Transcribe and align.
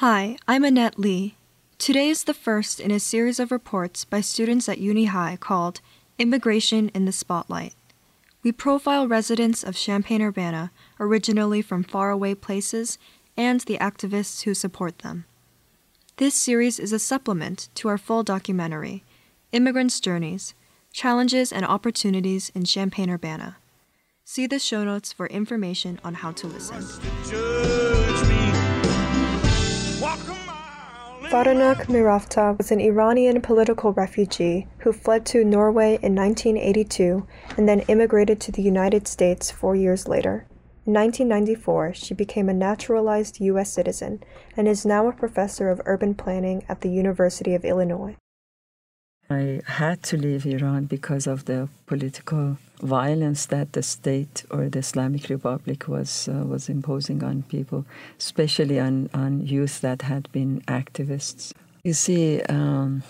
Hi, 0.00 0.36
I'm 0.46 0.62
Annette 0.62 0.98
Lee. 0.98 1.36
Today 1.78 2.10
is 2.10 2.24
the 2.24 2.34
first 2.34 2.80
in 2.80 2.90
a 2.90 3.00
series 3.00 3.40
of 3.40 3.50
reports 3.50 4.04
by 4.04 4.20
students 4.20 4.68
at 4.68 4.76
Uni 4.76 5.06
High 5.06 5.38
called 5.40 5.80
Immigration 6.18 6.90
in 6.90 7.06
the 7.06 7.12
Spotlight. 7.12 7.72
We 8.42 8.52
profile 8.52 9.08
residents 9.08 9.64
of 9.64 9.74
Champaign 9.74 10.20
Urbana, 10.20 10.70
originally 11.00 11.62
from 11.62 11.82
faraway 11.82 12.34
places, 12.34 12.98
and 13.38 13.62
the 13.62 13.78
activists 13.78 14.42
who 14.42 14.52
support 14.52 14.98
them. 14.98 15.24
This 16.18 16.34
series 16.34 16.78
is 16.78 16.92
a 16.92 16.98
supplement 16.98 17.70
to 17.76 17.88
our 17.88 17.96
full 17.96 18.22
documentary, 18.22 19.02
Immigrants' 19.50 19.98
Journeys 19.98 20.52
Challenges 20.92 21.50
and 21.50 21.64
Opportunities 21.64 22.52
in 22.54 22.64
Champaign 22.64 23.08
Urbana. 23.08 23.56
See 24.26 24.46
the 24.46 24.58
show 24.58 24.84
notes 24.84 25.10
for 25.10 25.26
information 25.28 25.98
on 26.04 26.16
how 26.16 26.32
to 26.32 26.46
listen. 26.46 28.05
Faranak 31.30 31.88
Miraftab 31.88 32.56
was 32.56 32.70
an 32.70 32.80
Iranian 32.80 33.40
political 33.40 33.92
refugee 33.92 34.68
who 34.78 34.92
fled 34.92 35.26
to 35.26 35.44
Norway 35.44 35.98
in 36.00 36.14
1982 36.14 37.26
and 37.56 37.68
then 37.68 37.80
immigrated 37.88 38.40
to 38.40 38.52
the 38.52 38.62
United 38.62 39.08
States 39.08 39.50
four 39.50 39.74
years 39.74 40.06
later. 40.06 40.46
In 40.86 40.92
1994, 40.94 41.94
she 41.94 42.14
became 42.14 42.48
a 42.48 42.54
naturalized 42.54 43.40
U.S. 43.40 43.72
citizen 43.72 44.22
and 44.56 44.68
is 44.68 44.86
now 44.86 45.08
a 45.08 45.12
professor 45.12 45.68
of 45.68 45.82
urban 45.84 46.14
planning 46.14 46.64
at 46.68 46.82
the 46.82 46.90
University 46.90 47.56
of 47.56 47.64
Illinois. 47.64 48.14
I 49.28 49.60
had 49.66 50.02
to 50.04 50.16
leave 50.16 50.46
Iran 50.46 50.84
because 50.84 51.26
of 51.26 51.46
the 51.46 51.68
political 51.86 52.58
violence 52.80 53.46
that 53.46 53.72
the 53.72 53.82
state 53.82 54.44
or 54.50 54.68
the 54.68 54.78
Islamic 54.78 55.28
Republic 55.28 55.88
was 55.88 56.28
uh, 56.28 56.44
was 56.44 56.68
imposing 56.68 57.24
on 57.24 57.42
people, 57.42 57.84
especially 58.18 58.78
on, 58.78 59.10
on 59.12 59.44
youth 59.44 59.80
that 59.80 60.02
had 60.02 60.30
been 60.30 60.60
activists. 60.68 61.52
You 61.82 61.94
see, 61.94 62.42
um, 62.42 63.02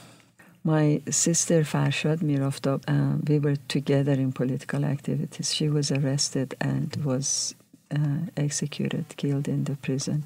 my 0.65 1.03
sister 1.11 1.63
Farshad 1.63 2.19
Miraftab, 2.19 2.83
uh, 2.89 3.19
we 3.29 3.39
were 3.39 3.57
together 3.69 4.13
in 4.13 4.33
political 4.33 4.85
activities. 4.85 5.55
She 5.55 5.69
was 5.69 5.91
arrested 5.91 6.55
and 6.61 6.97
was 7.05 7.55
uh, 7.95 8.27
executed, 8.37 9.05
killed 9.17 9.49
in 9.49 9.65
the 9.65 9.77
prison 9.77 10.25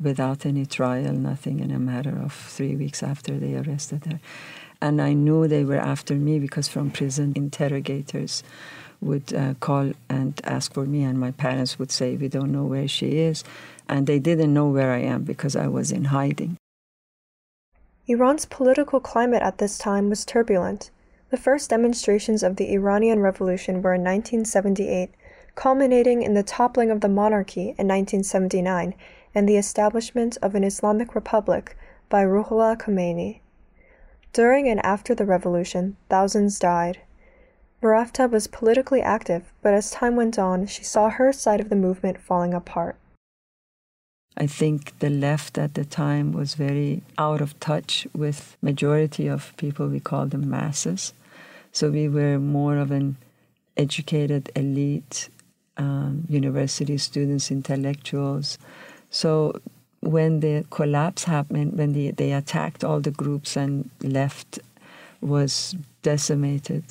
without 0.00 0.44
any 0.44 0.66
trial, 0.66 1.12
nothing, 1.12 1.60
in 1.60 1.70
a 1.70 1.78
matter 1.78 2.16
of 2.22 2.32
three 2.32 2.76
weeks 2.76 3.02
after 3.02 3.38
they 3.38 3.54
arrested 3.54 4.04
her. 4.06 4.20
And 4.80 5.00
I 5.00 5.12
knew 5.12 5.48
they 5.48 5.64
were 5.64 5.78
after 5.78 6.14
me 6.14 6.38
because 6.38 6.68
from 6.68 6.90
prison, 6.90 7.32
interrogators 7.36 8.42
would 9.00 9.34
uh, 9.34 9.54
call 9.60 9.92
and 10.08 10.40
ask 10.44 10.72
for 10.72 10.86
me, 10.86 11.02
and 11.02 11.18
my 11.18 11.30
parents 11.30 11.78
would 11.78 11.90
say, 11.90 12.16
We 12.16 12.28
don't 12.28 12.52
know 12.52 12.64
where 12.64 12.88
she 12.88 13.18
is. 13.18 13.44
And 13.88 14.06
they 14.06 14.18
didn't 14.18 14.54
know 14.54 14.68
where 14.68 14.92
I 14.92 15.00
am 15.00 15.24
because 15.24 15.54
I 15.54 15.68
was 15.68 15.92
in 15.92 16.06
hiding. 16.06 16.56
Iran's 18.06 18.44
political 18.44 19.00
climate 19.00 19.42
at 19.42 19.58
this 19.58 19.78
time 19.78 20.08
was 20.10 20.24
turbulent. 20.24 20.90
The 21.30 21.36
first 21.36 21.70
demonstrations 21.70 22.42
of 22.42 22.56
the 22.56 22.72
Iranian 22.72 23.20
Revolution 23.20 23.82
were 23.82 23.94
in 23.94 24.02
1978, 24.02 25.10
culminating 25.54 26.22
in 26.22 26.34
the 26.34 26.42
toppling 26.42 26.90
of 26.90 27.00
the 27.00 27.08
monarchy 27.08 27.74
in 27.78 27.88
1979 27.88 28.94
and 29.34 29.48
the 29.48 29.56
establishment 29.56 30.38
of 30.42 30.54
an 30.54 30.64
Islamic 30.64 31.14
Republic 31.14 31.76
by 32.08 32.22
Ruhollah 32.24 32.76
Khomeini. 32.78 33.40
During 34.34 34.68
and 34.68 34.84
after 34.84 35.14
the 35.14 35.24
revolution, 35.24 35.96
thousands 36.10 36.58
died. 36.58 36.98
Miraftab 37.80 38.32
was 38.32 38.48
politically 38.48 39.00
active, 39.00 39.52
but 39.62 39.74
as 39.74 39.92
time 39.92 40.16
went 40.16 40.40
on, 40.40 40.66
she 40.66 40.82
saw 40.82 41.08
her 41.08 41.32
side 41.32 41.60
of 41.60 41.68
the 41.68 41.76
movement 41.76 42.18
falling 42.18 42.52
apart. 42.52 42.96
I 44.36 44.48
think 44.48 44.98
the 44.98 45.08
left 45.08 45.56
at 45.56 45.74
the 45.74 45.84
time 45.84 46.32
was 46.32 46.54
very 46.54 47.02
out 47.16 47.40
of 47.40 47.60
touch 47.60 48.08
with 48.12 48.56
majority 48.60 49.28
of 49.28 49.56
people 49.56 49.86
we 49.86 50.00
call 50.00 50.26
them 50.26 50.50
masses. 50.50 51.12
So 51.70 51.90
we 51.90 52.08
were 52.08 52.40
more 52.40 52.78
of 52.78 52.90
an 52.90 53.16
educated 53.76 54.50
elite, 54.56 55.28
um, 55.76 56.24
university 56.28 56.98
students, 56.98 57.52
intellectuals. 57.52 58.58
So 59.10 59.60
when 60.06 60.40
the 60.40 60.64
collapse 60.70 61.24
happened, 61.24 61.76
when 61.78 61.92
the, 61.92 62.10
they 62.12 62.32
attacked 62.32 62.84
all 62.84 63.00
the 63.00 63.10
groups 63.10 63.56
and 63.56 63.90
left 64.02 64.58
was 65.20 65.74
decimated, 66.02 66.84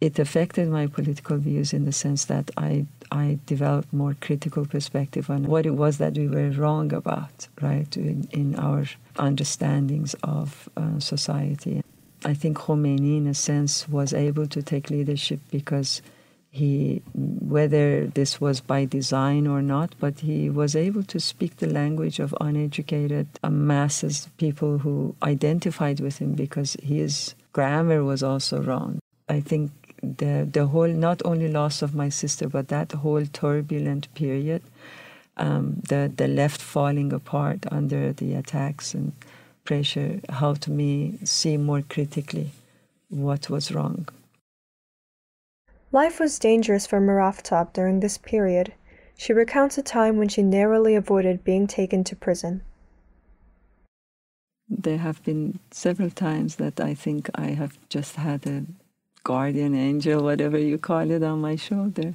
it 0.00 0.18
affected 0.18 0.68
my 0.68 0.86
political 0.86 1.36
views 1.36 1.72
in 1.72 1.84
the 1.84 1.92
sense 1.92 2.24
that 2.26 2.50
I 2.56 2.86
I 3.12 3.40
developed 3.44 3.92
more 3.92 4.14
critical 4.20 4.64
perspective 4.64 5.30
on 5.30 5.44
what 5.44 5.66
it 5.66 5.74
was 5.74 5.98
that 5.98 6.14
we 6.14 6.28
were 6.28 6.50
wrong 6.50 6.92
about, 6.92 7.48
right, 7.60 7.96
in, 7.96 8.28
in 8.30 8.54
our 8.54 8.84
understandings 9.16 10.14
of 10.22 10.68
uh, 10.76 11.00
society. 11.00 11.82
I 12.24 12.34
think 12.34 12.58
Khomeini, 12.58 13.16
in 13.16 13.26
a 13.26 13.34
sense, 13.34 13.88
was 13.88 14.14
able 14.14 14.46
to 14.46 14.62
take 14.62 14.90
leadership 14.90 15.40
because 15.50 16.02
he 16.50 17.00
whether 17.14 18.08
this 18.08 18.40
was 18.40 18.60
by 18.60 18.84
design 18.84 19.46
or 19.46 19.62
not 19.62 19.94
but 20.00 20.20
he 20.20 20.50
was 20.50 20.74
able 20.74 21.04
to 21.04 21.20
speak 21.20 21.56
the 21.56 21.66
language 21.66 22.18
of 22.18 22.34
uneducated 22.40 23.28
masses 23.48 24.28
people 24.36 24.78
who 24.78 25.14
identified 25.22 26.00
with 26.00 26.18
him 26.18 26.32
because 26.32 26.76
his 26.82 27.34
grammar 27.52 28.02
was 28.02 28.22
also 28.22 28.60
wrong. 28.60 28.98
I 29.28 29.40
think 29.40 29.70
the 30.02 30.48
the 30.50 30.66
whole 30.66 30.88
not 30.88 31.22
only 31.24 31.48
loss 31.48 31.82
of 31.82 31.94
my 31.94 32.08
sister 32.08 32.48
but 32.48 32.68
that 32.68 32.92
whole 32.92 33.26
turbulent 33.26 34.12
period 34.14 34.62
um, 35.36 35.80
the 35.88 36.12
the 36.16 36.26
left 36.26 36.60
falling 36.60 37.12
apart 37.12 37.64
under 37.70 38.12
the 38.12 38.34
attacks 38.34 38.94
and 38.94 39.12
pressure 39.64 40.20
helped 40.30 40.66
me 40.68 41.18
see 41.22 41.56
more 41.56 41.82
critically 41.82 42.50
what 43.08 43.50
was 43.50 43.70
wrong 43.72 44.08
Life 45.92 46.20
was 46.20 46.38
dangerous 46.38 46.86
for 46.86 47.00
Miraftab 47.00 47.72
during 47.72 47.98
this 47.98 48.16
period. 48.16 48.72
She 49.16 49.32
recounts 49.32 49.76
a 49.76 49.82
time 49.82 50.16
when 50.16 50.28
she 50.28 50.42
narrowly 50.42 50.94
avoided 50.94 51.42
being 51.42 51.66
taken 51.66 52.04
to 52.04 52.14
prison. 52.14 52.62
There 54.68 54.98
have 54.98 55.22
been 55.24 55.58
several 55.72 56.10
times 56.10 56.56
that 56.56 56.80
I 56.80 56.94
think 56.94 57.28
I 57.34 57.48
have 57.48 57.76
just 57.88 58.14
had 58.14 58.46
a 58.46 58.66
guardian 59.24 59.74
angel, 59.74 60.22
whatever 60.22 60.58
you 60.58 60.78
call 60.78 61.10
it, 61.10 61.24
on 61.24 61.40
my 61.40 61.56
shoulder. 61.56 62.14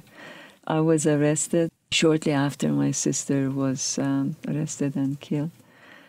I 0.66 0.80
was 0.80 1.06
arrested 1.06 1.70
shortly 1.92 2.32
after 2.32 2.70
my 2.70 2.92
sister 2.92 3.50
was 3.50 3.98
um, 3.98 4.36
arrested 4.48 4.96
and 4.96 5.20
killed. 5.20 5.50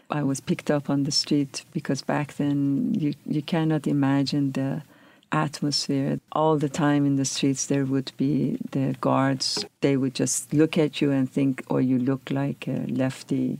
I 0.09 0.23
was 0.23 0.39
picked 0.39 0.72
up 0.72 0.89
on 0.89 1.03
the 1.03 1.11
street 1.11 1.66
because 1.73 2.01
back 2.01 2.35
then 2.38 2.95
you, 2.97 3.13
you 3.25 3.41
cannot 3.41 3.88
imagine 3.88 4.53
the 4.53 4.83
atmosphere. 5.31 6.19
All 6.31 6.57
the 6.57 6.69
time 6.69 7.05
in 7.05 7.15
the 7.15 7.25
streets, 7.25 7.65
there 7.67 7.85
would 7.85 8.11
be 8.17 8.57
the 8.71 8.95
guards. 9.01 9.65
They 9.81 9.97
would 9.97 10.15
just 10.15 10.53
look 10.53 10.77
at 10.77 11.01
you 11.01 11.11
and 11.11 11.29
think, 11.29 11.63
oh, 11.69 11.77
you 11.77 11.99
look 11.99 12.29
like 12.31 12.67
a 12.67 12.85
lefty, 12.88 13.59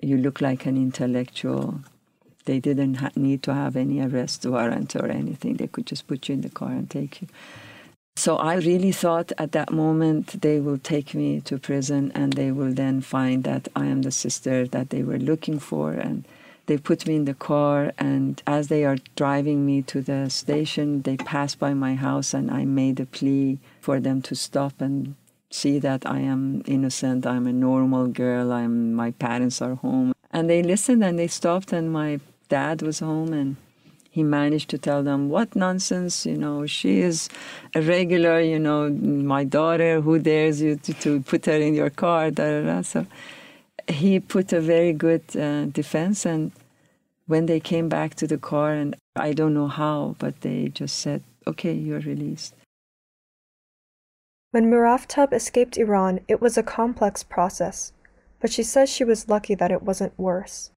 you 0.00 0.16
look 0.16 0.40
like 0.40 0.66
an 0.66 0.76
intellectual. 0.76 1.80
They 2.44 2.60
didn't 2.60 2.94
ha- 2.94 3.10
need 3.14 3.42
to 3.44 3.54
have 3.54 3.76
any 3.76 4.00
arrest 4.00 4.46
warrant 4.46 4.96
or 4.96 5.06
anything. 5.06 5.56
They 5.56 5.66
could 5.66 5.86
just 5.86 6.06
put 6.06 6.28
you 6.28 6.34
in 6.34 6.40
the 6.40 6.50
car 6.50 6.70
and 6.70 6.88
take 6.88 7.22
you. 7.22 7.28
So 8.16 8.36
I 8.36 8.56
really 8.56 8.90
thought 8.90 9.30
at 9.38 9.52
that 9.52 9.70
moment 9.70 10.42
they 10.42 10.58
will 10.58 10.78
take 10.78 11.14
me 11.14 11.40
to 11.42 11.56
prison 11.56 12.10
and 12.16 12.32
they 12.32 12.50
will 12.50 12.72
then 12.72 13.00
find 13.00 13.44
that 13.44 13.68
I 13.76 13.86
am 13.86 14.02
the 14.02 14.10
sister 14.10 14.66
that 14.66 14.90
they 14.90 15.04
were 15.04 15.18
looking 15.18 15.60
for 15.60 15.92
and 15.92 16.26
they 16.68 16.76
put 16.76 17.06
me 17.08 17.16
in 17.16 17.24
the 17.24 17.34
car, 17.34 17.92
and 17.98 18.42
as 18.46 18.68
they 18.68 18.84
are 18.84 18.98
driving 19.16 19.64
me 19.64 19.80
to 19.82 20.02
the 20.02 20.28
station, 20.28 21.02
they 21.02 21.16
pass 21.16 21.54
by 21.54 21.72
my 21.72 21.94
house, 21.94 22.34
and 22.34 22.50
I 22.50 22.66
made 22.66 23.00
a 23.00 23.06
plea 23.06 23.58
for 23.80 23.98
them 24.00 24.20
to 24.22 24.34
stop 24.36 24.74
and 24.80 25.16
see 25.50 25.78
that 25.78 26.06
I 26.06 26.20
am 26.20 26.62
innocent. 26.66 27.26
I'm 27.26 27.46
a 27.46 27.52
normal 27.54 28.06
girl. 28.06 28.52
I'm 28.52 28.92
my 28.92 29.12
parents 29.12 29.62
are 29.62 29.76
home, 29.76 30.12
and 30.30 30.48
they 30.48 30.62
listened 30.62 31.02
and 31.02 31.18
they 31.18 31.26
stopped, 31.26 31.72
and 31.72 31.90
my 31.90 32.20
dad 32.50 32.82
was 32.82 32.98
home, 33.00 33.32
and 33.32 33.56
he 34.10 34.22
managed 34.22 34.68
to 34.70 34.78
tell 34.78 35.02
them 35.02 35.30
what 35.30 35.56
nonsense 35.56 36.26
you 36.26 36.36
know 36.36 36.66
she 36.66 37.00
is 37.00 37.28
a 37.74 37.80
regular 37.80 38.40
you 38.40 38.58
know 38.58 38.90
my 38.90 39.44
daughter 39.44 40.00
who 40.00 40.18
dares 40.18 40.60
you 40.60 40.74
to, 40.76 40.92
to 40.94 41.20
put 41.20 41.46
her 41.46 41.60
in 41.68 41.72
your 41.74 41.90
car 41.90 42.30
da, 42.30 42.44
da, 42.50 42.62
da. 42.70 42.82
so 42.82 43.06
he 43.88 44.20
put 44.20 44.52
a 44.52 44.60
very 44.60 44.92
good 44.92 45.24
uh, 45.36 45.64
defense 45.66 46.26
and 46.26 46.52
when 47.26 47.46
they 47.46 47.60
came 47.60 47.88
back 47.88 48.14
to 48.14 48.26
the 48.26 48.38
car 48.38 48.72
and 48.72 48.96
i 49.16 49.32
don't 49.32 49.54
know 49.54 49.68
how 49.68 50.14
but 50.18 50.40
they 50.42 50.68
just 50.68 50.98
said 50.98 51.22
okay 51.46 51.72
you're 51.72 52.00
released 52.00 52.54
when 54.50 54.70
Miraftab 54.70 55.34
escaped 55.34 55.76
Iran, 55.76 56.20
it 56.26 56.40
was 56.40 56.56
a 56.56 56.62
complex 56.62 57.22
process, 57.22 57.92
but 58.40 58.50
she 58.50 58.62
says 58.62 58.88
she 58.88 59.04
was 59.04 59.28
lucky 59.28 59.54
that 59.54 59.70
it 59.70 59.82
wasn't 59.82 60.18
worse. 60.18 60.70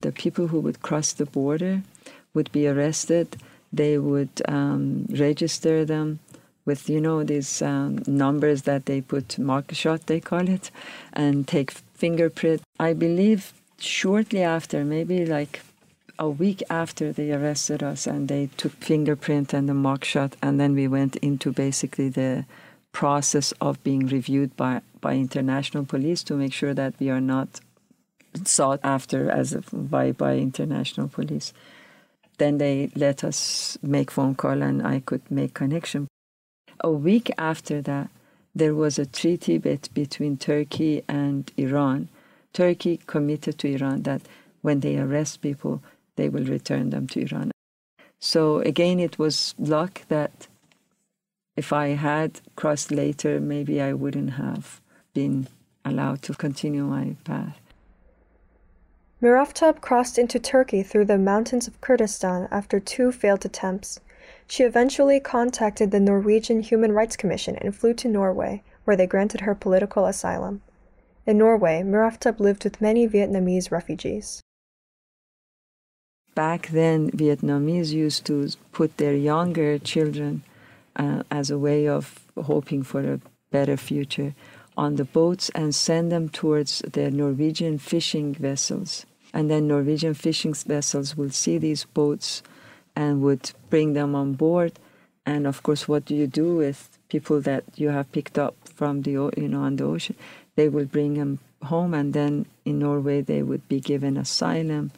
The 0.00 0.10
people 0.10 0.48
who 0.48 0.58
would 0.60 0.82
cross 0.82 1.12
the 1.12 1.24
border 1.24 1.82
would 2.34 2.50
be 2.50 2.66
arrested, 2.66 3.36
they 3.72 3.96
would 3.96 4.42
um, 4.48 5.06
register 5.10 5.84
them, 5.84 6.18
with 6.68 6.88
you 6.88 7.00
know 7.00 7.24
these 7.24 7.62
um, 7.62 7.90
numbers 8.06 8.62
that 8.62 8.82
they 8.88 9.00
put 9.00 9.38
mark 9.38 9.66
shot 9.72 10.00
they 10.06 10.20
call 10.20 10.46
it 10.56 10.70
and 11.12 11.48
take 11.48 11.70
fingerprint. 12.02 12.60
I 12.78 12.92
believe 12.92 13.52
shortly 13.78 14.42
after, 14.42 14.84
maybe 14.84 15.24
like 15.26 15.60
a 16.18 16.28
week 16.28 16.62
after 16.68 17.12
they 17.12 17.32
arrested 17.32 17.82
us 17.82 18.06
and 18.06 18.28
they 18.28 18.50
took 18.56 18.72
fingerprint 18.72 19.54
and 19.54 19.68
the 19.68 19.72
mugshot, 19.72 20.32
and 20.42 20.60
then 20.60 20.74
we 20.74 20.86
went 20.88 21.16
into 21.16 21.52
basically 21.52 22.08
the 22.08 22.44
process 22.92 23.52
of 23.60 23.82
being 23.84 24.06
reviewed 24.06 24.56
by, 24.56 24.80
by 25.00 25.14
international 25.14 25.84
police 25.84 26.22
to 26.24 26.34
make 26.34 26.52
sure 26.52 26.74
that 26.74 26.94
we 26.98 27.08
are 27.10 27.20
not 27.20 27.60
sought 28.44 28.80
after 28.82 29.30
as 29.30 29.54
a, 29.54 29.62
by 29.72 30.12
by 30.12 30.36
international 30.36 31.08
police. 31.08 31.52
Then 32.38 32.58
they 32.58 32.90
let 32.94 33.24
us 33.24 33.78
make 33.82 34.10
phone 34.10 34.34
call 34.34 34.62
and 34.62 34.86
I 34.86 35.00
could 35.00 35.28
make 35.30 35.54
connection. 35.54 36.08
A 36.80 36.90
week 36.90 37.30
after 37.38 37.82
that, 37.82 38.10
there 38.54 38.74
was 38.74 38.98
a 38.98 39.06
treaty 39.06 39.58
bet 39.58 39.88
between 39.94 40.36
Turkey 40.36 41.02
and 41.08 41.50
Iran. 41.56 42.08
Turkey 42.52 43.00
committed 43.06 43.58
to 43.58 43.68
Iran 43.68 44.02
that 44.02 44.22
when 44.62 44.80
they 44.80 44.98
arrest 44.98 45.40
people, 45.40 45.82
they 46.16 46.28
will 46.28 46.44
return 46.44 46.90
them 46.90 47.06
to 47.08 47.20
Iran. 47.20 47.52
So 48.20 48.58
again, 48.58 48.98
it 48.98 49.18
was 49.18 49.54
luck 49.58 50.02
that 50.08 50.48
if 51.56 51.72
I 51.72 51.88
had 51.88 52.40
crossed 52.56 52.90
later, 52.90 53.40
maybe 53.40 53.80
I 53.80 53.92
wouldn't 53.92 54.34
have 54.34 54.80
been 55.14 55.48
allowed 55.84 56.22
to 56.22 56.34
continue 56.34 56.84
my 56.84 57.16
path. 57.24 57.60
Miraftab 59.20 59.80
crossed 59.80 60.18
into 60.18 60.38
Turkey 60.38 60.84
through 60.84 61.06
the 61.06 61.18
mountains 61.18 61.66
of 61.66 61.80
Kurdistan 61.80 62.46
after 62.52 62.78
two 62.78 63.10
failed 63.10 63.44
attempts. 63.44 63.98
She 64.50 64.62
eventually 64.62 65.20
contacted 65.20 65.90
the 65.90 66.00
Norwegian 66.00 66.62
Human 66.62 66.92
Rights 66.92 67.16
Commission 67.16 67.56
and 67.56 67.76
flew 67.76 67.92
to 67.94 68.08
Norway, 68.08 68.62
where 68.84 68.96
they 68.96 69.06
granted 69.06 69.42
her 69.42 69.54
political 69.54 70.06
asylum. 70.06 70.62
In 71.26 71.36
Norway, 71.36 71.82
Miraftab 71.82 72.40
lived 72.40 72.64
with 72.64 72.80
many 72.80 73.06
Vietnamese 73.06 73.70
refugees. 73.70 74.42
Back 76.34 76.68
then, 76.68 77.10
Vietnamese 77.10 77.92
used 77.92 78.24
to 78.26 78.48
put 78.72 78.96
their 78.96 79.12
younger 79.12 79.78
children 79.78 80.42
uh, 80.96 81.24
as 81.30 81.50
a 81.50 81.58
way 81.58 81.86
of 81.86 82.18
hoping 82.42 82.82
for 82.82 83.00
a 83.00 83.20
better 83.50 83.76
future 83.76 84.34
on 84.78 84.96
the 84.96 85.04
boats 85.04 85.50
and 85.50 85.74
send 85.74 86.10
them 86.10 86.30
towards 86.30 86.78
the 86.90 87.10
Norwegian 87.10 87.76
fishing 87.76 88.34
vessels. 88.34 89.04
And 89.34 89.50
then 89.50 89.68
Norwegian 89.68 90.14
fishing 90.14 90.54
vessels 90.54 91.16
will 91.16 91.30
see 91.30 91.58
these 91.58 91.84
boats 91.84 92.42
and 92.98 93.22
would 93.22 93.52
bring 93.70 93.92
them 93.92 94.16
on 94.16 94.32
board. 94.32 94.72
And 95.24 95.46
of 95.46 95.62
course, 95.62 95.86
what 95.86 96.04
do 96.04 96.16
you 96.16 96.26
do 96.26 96.56
with 96.56 96.98
people 97.08 97.40
that 97.42 97.62
you 97.76 97.90
have 97.90 98.10
picked 98.10 98.36
up 98.38 98.56
from 98.74 99.02
the 99.02 99.12
you 99.12 99.48
know 99.48 99.62
on 99.62 99.76
the 99.76 99.84
ocean? 99.84 100.16
They 100.56 100.68
will 100.68 100.86
bring 100.86 101.14
them 101.14 101.38
home, 101.62 101.94
and 101.94 102.12
then 102.12 102.46
in 102.64 102.80
Norway 102.80 103.20
they 103.20 103.42
would 103.42 103.68
be 103.68 103.78
given 103.78 104.16
asylum. 104.16 104.90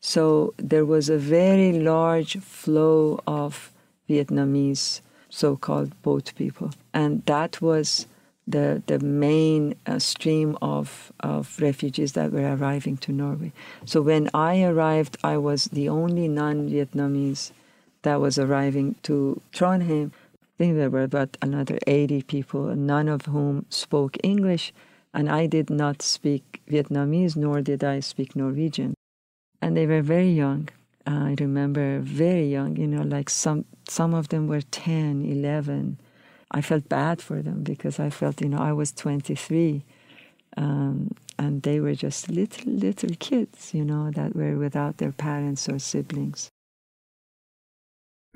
So 0.00 0.54
there 0.56 0.86
was 0.86 1.10
a 1.10 1.18
very 1.18 1.72
large 1.72 2.38
flow 2.38 3.20
of 3.26 3.70
Vietnamese 4.08 5.02
so-called 5.28 5.90
boat 6.02 6.32
people, 6.36 6.70
and 6.94 7.22
that 7.26 7.60
was 7.60 8.06
the 8.46 8.82
the 8.86 8.98
main 8.98 9.74
uh, 9.86 9.98
stream 9.98 10.56
of 10.60 11.12
of 11.20 11.60
refugees 11.60 12.12
that 12.12 12.32
were 12.32 12.54
arriving 12.54 12.96
to 12.98 13.12
Norway. 13.12 13.52
So 13.84 14.02
when 14.02 14.28
I 14.34 14.62
arrived, 14.62 15.16
I 15.24 15.36
was 15.38 15.66
the 15.66 15.88
only 15.88 16.28
non-Vietnamese 16.28 17.52
that 18.02 18.20
was 18.20 18.38
arriving 18.38 18.96
to 19.04 19.40
Trondheim. 19.52 20.12
I 20.12 20.56
think 20.58 20.76
there 20.76 20.90
were 20.90 21.02
about 21.02 21.36
another 21.42 21.78
80 21.86 22.22
people, 22.22 22.76
none 22.76 23.08
of 23.08 23.22
whom 23.22 23.66
spoke 23.70 24.16
English, 24.22 24.72
and 25.12 25.28
I 25.28 25.46
did 25.46 25.68
not 25.68 26.00
speak 26.00 26.62
Vietnamese, 26.70 27.34
nor 27.34 27.60
did 27.60 27.82
I 27.82 28.00
speak 28.00 28.36
Norwegian. 28.36 28.94
And 29.60 29.76
they 29.76 29.86
were 29.86 30.02
very 30.02 30.30
young. 30.30 30.68
I 31.06 31.34
remember 31.40 31.98
very 31.98 32.46
young, 32.46 32.76
you 32.76 32.86
know, 32.86 33.02
like 33.02 33.28
some 33.28 33.64
some 33.88 34.14
of 34.14 34.28
them 34.28 34.48
were 34.48 34.62
10, 34.62 35.22
11, 35.22 35.98
I 36.54 36.60
felt 36.60 36.88
bad 36.88 37.20
for 37.20 37.42
them 37.42 37.64
because 37.64 37.98
I 37.98 38.10
felt, 38.10 38.40
you 38.40 38.48
know, 38.48 38.58
I 38.58 38.72
was 38.72 38.92
23 38.92 39.82
um, 40.56 41.10
and 41.36 41.62
they 41.62 41.80
were 41.80 41.96
just 41.96 42.28
little, 42.28 42.72
little 42.72 43.16
kids, 43.18 43.74
you 43.74 43.84
know, 43.84 44.12
that 44.12 44.36
were 44.36 44.56
without 44.56 44.98
their 44.98 45.10
parents 45.10 45.68
or 45.68 45.80
siblings. 45.80 46.50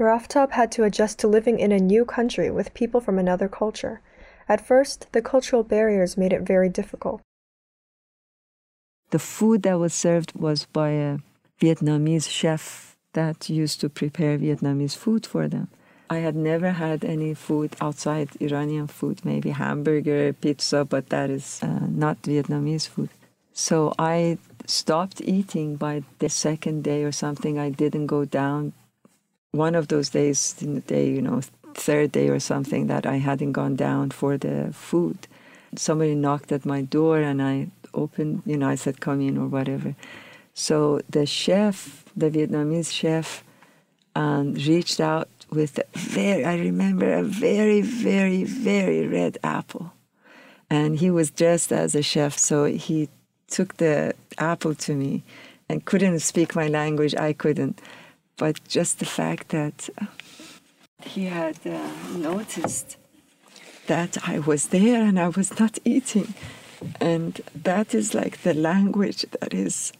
Miraftab 0.01 0.51
had 0.51 0.73
to 0.73 0.83
adjust 0.83 1.21
to 1.21 1.29
living 1.29 1.61
in 1.61 1.71
a 1.71 1.79
new 1.79 2.05
country 2.05 2.51
with 2.51 2.75
people 2.75 3.01
from 3.01 3.21
another 3.21 3.49
culture. 3.49 4.01
At 4.49 4.67
first, 4.67 5.07
the 5.13 5.23
cultural 5.23 5.63
barriers 5.63 6.17
made 6.17 6.33
it 6.33 6.43
very 6.43 6.69
difficult. 6.69 7.21
The 9.11 9.21
food 9.21 9.63
that 9.63 9.79
was 9.79 9.95
served 9.95 10.33
was 10.35 10.67
by 10.67 10.91
a 10.91 11.19
Vietnamese 11.61 12.29
chef 12.29 12.97
that 13.13 13.49
used 13.49 13.81
to 13.81 13.89
prepare 13.89 14.39
Vietnamese 14.39 14.97
food 14.97 15.25
for 15.25 15.47
them. 15.47 15.69
I 16.11 16.19
had 16.19 16.35
never 16.35 16.71
had 16.71 17.05
any 17.05 17.35
food 17.35 17.77
outside 17.81 18.31
Iranian 18.41 18.87
food, 18.87 19.25
maybe 19.25 19.51
hamburger, 19.51 20.33
pizza, 20.33 20.85
but 20.85 21.11
that 21.11 21.29
is 21.31 21.61
uh, 21.63 21.87
not 21.89 22.23
Vietnamese 22.23 22.89
food. 22.89 23.11
So 23.53 23.93
I 23.99 24.39
stopped 24.67 25.21
eating 25.21 25.77
by 25.77 26.05
the 26.19 26.29
second 26.29 26.85
day 26.85 27.05
or 27.05 27.13
something. 27.13 27.59
I 27.59 27.71
didn't 27.71 28.07
go 28.07 28.25
down. 28.25 28.73
One 29.53 29.75
of 29.75 29.89
those 29.89 30.11
days 30.11 30.55
in 30.61 30.75
the 30.75 30.81
day, 30.81 31.09
you 31.11 31.21
know, 31.21 31.41
third 31.75 32.13
day 32.13 32.29
or 32.29 32.41
something, 32.41 32.87
that 32.87 33.05
I 33.07 33.17
hadn't 33.17 33.53
gone 33.53 33.77
down 33.77 34.11
for 34.11 34.39
the 34.39 34.73
food. 34.73 35.19
Somebody 35.77 36.15
knocked 36.15 36.53
at 36.53 36.65
my 36.65 36.83
door 36.83 37.19
and 37.19 37.43
I 37.43 37.69
opened, 37.93 38.43
you 38.47 38.57
know, 38.57 38.69
I 38.69 38.77
said, 38.77 39.01
come 39.01 39.21
in 39.21 39.37
or 39.37 39.47
whatever. 39.47 39.95
So 40.55 41.01
the 41.09 41.27
chef, 41.27 42.05
the 42.17 42.31
Vietnamese 42.31 42.93
chef, 42.93 43.45
um, 44.15 44.55
reached 44.55 45.01
out 45.01 45.29
with 45.51 45.81
very, 45.95 46.45
I 46.45 46.57
remember 46.57 47.13
a 47.13 47.23
very, 47.23 47.81
very, 47.81 48.45
very 48.45 49.07
red 49.07 49.39
apple. 49.43 49.93
And 50.71 50.99
he 50.99 51.11
was 51.11 51.31
dressed 51.31 51.73
as 51.73 51.95
a 51.95 52.03
chef, 52.03 52.37
so 52.37 52.65
he 52.67 53.09
took 53.49 53.79
the 53.79 54.15
apple 54.37 54.75
to 54.75 54.95
me 54.95 55.23
and 55.69 55.85
couldn't 55.85 56.21
speak 56.21 56.55
my 56.55 56.69
language. 56.69 57.15
I 57.15 57.33
couldn't. 57.33 57.81
But 58.37 58.61
just 58.69 58.99
the 58.99 59.07
fact 59.07 59.49
that 59.49 59.89
he 61.03 61.27
had 61.27 61.59
uh, 61.67 61.91
noticed 62.17 62.97
that 63.87 64.29
I 64.29 64.39
was 64.39 64.69
there 64.69 65.03
and 65.03 65.19
I 65.19 65.29
was 65.29 65.59
not 65.59 65.79
eating. 65.85 66.35
And 67.01 67.41
that 67.55 67.95
is 67.95 68.15
like 68.15 68.43
the 68.43 68.55
language 68.55 69.25
that 69.41 69.55
is 69.55 69.93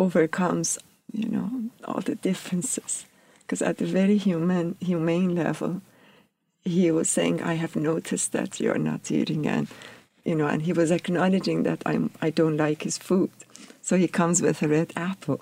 overcomes, 0.00 0.78
you 1.12 1.28
know, 1.28 1.50
all 1.84 2.00
the 2.00 2.14
differences 2.14 3.04
because 3.48 3.62
at 3.62 3.78
the 3.78 3.86
very 3.86 4.18
human, 4.18 4.76
humane 4.78 5.34
level, 5.34 5.80
he 6.64 6.90
was 6.90 7.08
saying, 7.08 7.42
"I 7.42 7.54
have 7.54 7.74
noticed 7.76 8.32
that 8.32 8.60
you're 8.60 8.84
not 8.90 9.10
eating," 9.10 9.46
and 9.46 9.68
you 10.22 10.34
know, 10.34 10.46
and 10.46 10.62
he 10.62 10.74
was 10.74 10.90
acknowledging 10.90 11.62
that 11.62 11.82
I'm 11.86 12.10
I 12.20 12.28
don't 12.28 12.58
like 12.58 12.82
his 12.82 12.98
food, 12.98 13.30
so 13.80 13.96
he 13.96 14.06
comes 14.06 14.42
with 14.42 14.62
a 14.62 14.68
red 14.68 14.92
apple, 14.96 15.40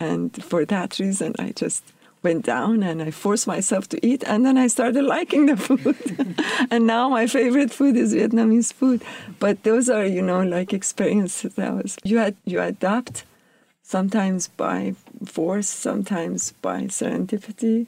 and 0.00 0.42
for 0.42 0.64
that 0.64 0.98
reason, 0.98 1.34
I 1.38 1.52
just 1.52 1.84
went 2.22 2.46
down 2.46 2.82
and 2.82 3.02
I 3.02 3.10
forced 3.10 3.46
myself 3.46 3.88
to 3.90 3.98
eat, 4.04 4.24
and 4.26 4.46
then 4.46 4.56
I 4.56 4.68
started 4.68 5.04
liking 5.04 5.46
the 5.46 5.56
food, 5.58 5.98
and 6.70 6.86
now 6.86 7.10
my 7.10 7.26
favorite 7.26 7.72
food 7.74 7.94
is 7.98 8.14
Vietnamese 8.14 8.72
food. 8.72 9.02
But 9.38 9.64
those 9.64 9.90
are, 9.90 10.06
you 10.06 10.22
know, 10.22 10.42
like 10.42 10.72
experiences 10.72 11.54
that 11.56 11.74
was 11.74 11.98
you 12.04 12.16
had 12.16 12.36
you 12.46 12.58
adapt 12.62 13.24
sometimes 13.82 14.48
by 14.48 14.94
force, 15.24 15.68
sometimes 15.68 16.52
by 16.62 16.82
serendipity. 16.82 17.86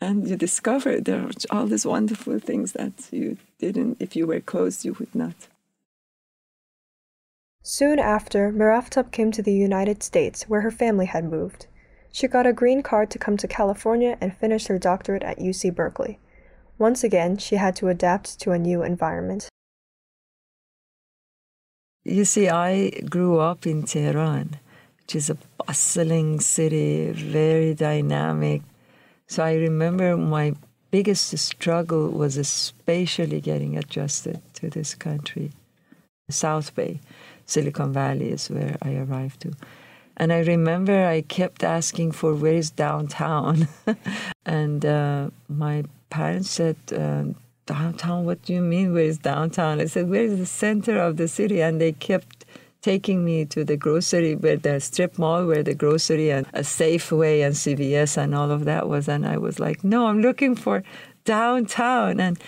And 0.00 0.28
you 0.28 0.36
discover 0.36 1.00
there 1.00 1.22
are 1.22 1.30
all 1.50 1.66
these 1.66 1.86
wonderful 1.86 2.38
things 2.38 2.72
that 2.72 3.08
you 3.10 3.36
didn't, 3.58 3.96
if 4.00 4.14
you 4.14 4.26
were 4.26 4.40
closed, 4.40 4.84
you 4.84 4.94
would 4.98 5.14
not. 5.14 5.48
Soon 7.62 7.98
after, 7.98 8.52
Miraftab 8.52 9.10
came 9.10 9.32
to 9.32 9.42
the 9.42 9.52
United 9.52 10.02
States, 10.02 10.48
where 10.48 10.62
her 10.62 10.70
family 10.70 11.06
had 11.06 11.24
moved. 11.24 11.66
She 12.12 12.26
got 12.26 12.46
a 12.46 12.52
green 12.52 12.82
card 12.82 13.10
to 13.10 13.18
come 13.18 13.36
to 13.36 13.48
California 13.48 14.16
and 14.20 14.36
finish 14.36 14.68
her 14.68 14.78
doctorate 14.78 15.22
at 15.22 15.38
UC 15.38 15.74
Berkeley. 15.74 16.18
Once 16.78 17.02
again, 17.02 17.36
she 17.36 17.56
had 17.56 17.74
to 17.76 17.88
adapt 17.88 18.40
to 18.40 18.52
a 18.52 18.58
new 18.58 18.82
environment. 18.82 19.48
You 22.04 22.24
see, 22.24 22.48
I 22.48 22.90
grew 23.10 23.38
up 23.38 23.66
in 23.66 23.82
Tehran 23.82 24.60
which 25.08 25.16
is 25.16 25.30
a 25.30 25.38
bustling 25.64 26.38
city, 26.38 27.10
very 27.12 27.72
dynamic. 27.72 28.60
So 29.26 29.42
I 29.42 29.54
remember 29.54 30.18
my 30.18 30.54
biggest 30.90 31.38
struggle 31.38 32.10
was 32.10 32.36
especially 32.36 33.40
getting 33.40 33.78
adjusted 33.78 34.42
to 34.52 34.68
this 34.68 34.94
country. 34.94 35.52
South 36.28 36.74
Bay, 36.74 37.00
Silicon 37.46 37.90
Valley 37.90 38.32
is 38.32 38.50
where 38.50 38.76
I 38.82 38.96
arrived 38.96 39.40
to. 39.40 39.54
And 40.18 40.30
I 40.30 40.40
remember 40.40 41.06
I 41.06 41.22
kept 41.22 41.64
asking 41.64 42.12
for 42.12 42.34
where 42.34 42.52
is 42.52 42.68
downtown. 42.68 43.66
and 44.44 44.84
uh, 44.84 45.30
my 45.48 45.84
parents 46.10 46.50
said, 46.50 46.76
uh, 46.94 47.24
downtown? 47.64 48.26
What 48.26 48.42
do 48.42 48.52
you 48.52 48.60
mean, 48.60 48.92
where 48.92 49.04
is 49.04 49.16
downtown? 49.16 49.80
I 49.80 49.86
said, 49.86 50.10
where 50.10 50.24
is 50.24 50.36
the 50.36 50.44
center 50.44 50.98
of 50.98 51.16
the 51.16 51.28
city? 51.28 51.62
And 51.62 51.80
they 51.80 51.92
kept 51.92 52.44
taking 52.88 53.22
me 53.22 53.44
to 53.44 53.64
the 53.64 53.76
grocery, 53.76 54.34
where 54.34 54.56
the 54.56 54.80
strip 54.80 55.18
mall, 55.18 55.44
where 55.44 55.62
the 55.62 55.74
grocery 55.74 56.30
and 56.30 56.46
a 56.54 56.60
Safeway 56.60 57.44
and 57.44 57.54
CVS 57.54 58.16
and 58.16 58.34
all 58.34 58.50
of 58.50 58.64
that 58.64 58.88
was. 58.88 59.08
And 59.08 59.26
I 59.26 59.36
was 59.36 59.60
like, 59.60 59.84
no, 59.84 60.06
I'm 60.06 60.22
looking 60.22 60.56
for 60.56 60.82
downtown. 61.26 62.18
And 62.18 62.38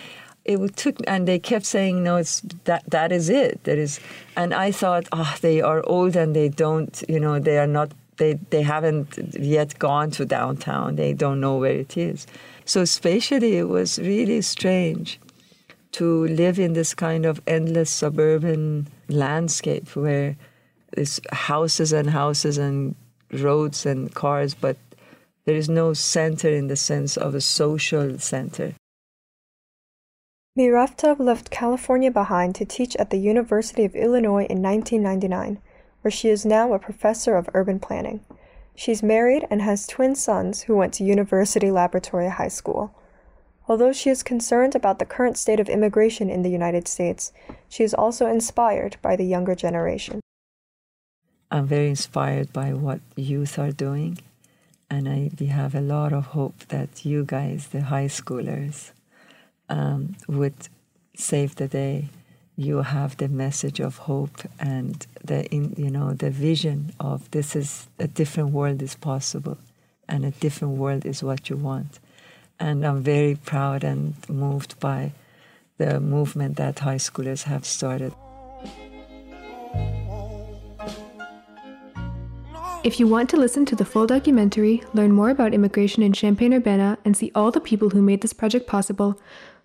it 0.43 0.57
took, 0.75 0.95
and 1.05 1.27
they 1.27 1.37
kept 1.37 1.67
saying, 1.67 2.01
no, 2.01 2.15
it's 2.15 2.41
that, 2.63 2.83
that 2.89 3.11
is 3.11 3.29
it. 3.29 3.63
That 3.65 3.77
is, 3.77 3.99
and 4.35 4.51
I 4.51 4.71
thought, 4.71 5.05
oh, 5.11 5.35
they 5.41 5.61
are 5.61 5.83
old 5.85 6.15
and 6.15 6.35
they 6.35 6.49
don't, 6.49 7.03
you 7.07 7.19
know, 7.19 7.37
they 7.37 7.59
are 7.59 7.67
not, 7.67 7.91
they, 8.17 8.33
they 8.49 8.63
haven't 8.63 9.19
yet 9.39 9.77
gone 9.77 10.09
to 10.17 10.25
downtown. 10.25 10.95
They 10.95 11.13
don't 11.13 11.39
know 11.39 11.57
where 11.57 11.77
it 11.85 11.95
is. 11.95 12.25
So 12.65 12.83
spatially, 12.85 13.57
it 13.57 13.69
was 13.69 13.99
really 13.99 14.41
strange 14.41 15.19
to 15.93 16.25
live 16.27 16.59
in 16.59 16.73
this 16.73 16.93
kind 16.93 17.25
of 17.25 17.41
endless 17.45 17.89
suburban 17.89 18.87
landscape 19.09 19.95
where 19.95 20.37
there's 20.93 21.19
houses 21.31 21.93
and 21.93 22.09
houses 22.09 22.57
and 22.57 22.95
roads 23.31 23.85
and 23.85 24.13
cars, 24.13 24.53
but 24.53 24.77
there 25.45 25.55
is 25.55 25.69
no 25.69 25.93
center 25.93 26.49
in 26.49 26.67
the 26.67 26.75
sense 26.75 27.17
of 27.17 27.33
a 27.35 27.41
social 27.41 28.19
center. 28.19 28.73
Miraftab 30.57 31.19
left 31.19 31.49
California 31.49 32.11
behind 32.11 32.55
to 32.55 32.65
teach 32.65 32.95
at 32.97 33.09
the 33.09 33.19
University 33.19 33.85
of 33.85 33.95
Illinois 33.95 34.45
in 34.49 34.61
1999, 34.61 35.59
where 36.01 36.11
she 36.11 36.27
is 36.29 36.45
now 36.45 36.73
a 36.73 36.79
professor 36.79 37.35
of 37.35 37.49
urban 37.53 37.79
planning. 37.79 38.19
She's 38.75 39.01
married 39.01 39.47
and 39.49 39.61
has 39.61 39.87
twin 39.87 40.15
sons 40.15 40.63
who 40.63 40.75
went 40.75 40.93
to 40.95 41.05
University 41.05 41.71
Laboratory 41.71 42.29
High 42.29 42.49
School. 42.49 42.93
Although 43.71 43.93
she 43.93 44.09
is 44.09 44.21
concerned 44.21 44.75
about 44.75 44.99
the 44.99 45.05
current 45.05 45.37
state 45.37 45.61
of 45.61 45.69
immigration 45.69 46.29
in 46.29 46.41
the 46.41 46.49
United 46.49 46.89
States, 46.89 47.31
she 47.69 47.85
is 47.85 47.93
also 47.93 48.25
inspired 48.25 48.97
by 49.01 49.15
the 49.15 49.23
younger 49.23 49.55
generation. 49.55 50.19
I'm 51.49 51.67
very 51.67 51.87
inspired 51.87 52.51
by 52.51 52.73
what 52.73 52.99
youth 53.15 53.57
are 53.57 53.71
doing, 53.71 54.17
and 54.89 55.07
I, 55.07 55.31
we 55.39 55.45
have 55.45 55.73
a 55.73 55.79
lot 55.79 56.11
of 56.11 56.25
hope 56.37 56.67
that 56.67 57.05
you 57.05 57.23
guys, 57.23 57.67
the 57.67 57.83
high 57.83 58.07
schoolers, 58.07 58.91
um, 59.69 60.17
would 60.27 60.67
save 61.15 61.55
the 61.55 61.69
day. 61.69 62.09
You 62.57 62.81
have 62.81 63.15
the 63.15 63.29
message 63.29 63.79
of 63.79 63.99
hope 63.99 64.41
and 64.59 65.07
the 65.23 65.45
in, 65.45 65.75
you 65.77 65.89
know 65.89 66.11
the 66.11 66.29
vision 66.29 66.91
of 66.99 67.31
this 67.31 67.55
is 67.55 67.87
a 67.99 68.09
different 68.09 68.49
world 68.51 68.81
is 68.81 68.95
possible, 68.95 69.57
and 70.09 70.25
a 70.25 70.31
different 70.31 70.73
world 70.75 71.05
is 71.05 71.23
what 71.23 71.49
you 71.49 71.55
want 71.55 72.01
and 72.61 72.85
I'm 72.85 73.01
very 73.01 73.35
proud 73.35 73.83
and 73.83 74.13
moved 74.29 74.79
by 74.79 75.13
the 75.77 75.99
movement 75.99 76.57
that 76.57 76.79
high 76.79 76.97
schoolers 76.97 77.43
have 77.43 77.65
started. 77.65 78.13
If 82.83 82.99
you 82.99 83.07
want 83.07 83.29
to 83.31 83.37
listen 83.37 83.65
to 83.65 83.75
the 83.75 83.85
full 83.85 84.07
documentary, 84.07 84.83
learn 84.93 85.11
more 85.11 85.29
about 85.29 85.53
immigration 85.53 86.03
in 86.03 86.13
Champaign-Urbana, 86.13 86.97
and 87.05 87.17
see 87.17 87.31
all 87.35 87.51
the 87.51 87.59
people 87.59 87.89
who 87.89 88.01
made 88.01 88.21
this 88.21 88.33
project 88.33 88.67
possible, 88.67 89.19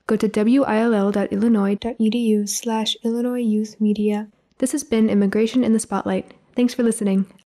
go 0.06 0.16
to 0.16 0.26
will.illinois.edu 0.26 2.48
slash 2.48 2.96
Illinois 3.04 3.40
Youth 3.40 3.80
Media. 3.80 4.28
This 4.58 4.72
has 4.72 4.84
been 4.84 5.10
Immigration 5.10 5.64
in 5.64 5.72
the 5.72 5.80
Spotlight. 5.80 6.34
Thanks 6.54 6.74
for 6.74 6.82
listening. 6.82 7.26